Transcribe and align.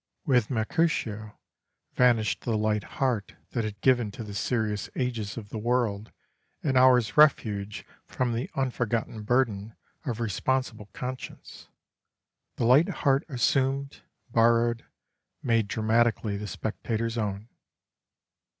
With 0.25 0.49
Mercutio, 0.49 1.37
vanished 1.93 2.41
the 2.41 2.57
light 2.57 2.83
heart 2.83 3.35
that 3.51 3.63
had 3.63 3.79
given 3.81 4.09
to 4.13 4.23
the 4.23 4.33
serious 4.33 4.89
ages 4.95 5.37
of 5.37 5.49
the 5.49 5.59
world 5.59 6.11
an 6.63 6.75
hour's 6.75 7.17
refuge 7.17 7.85
from 8.07 8.33
the 8.33 8.49
unforgotten 8.55 9.21
burden 9.21 9.75
of 10.03 10.19
responsible 10.19 10.89
conscience; 10.93 11.67
the 12.55 12.65
light 12.65 12.89
heart 12.89 13.23
assumed, 13.29 14.01
borrowed, 14.31 14.85
made 15.43 15.67
dramatically 15.67 16.35
the 16.35 16.47
spectator's 16.47 17.15
own. 17.15 17.47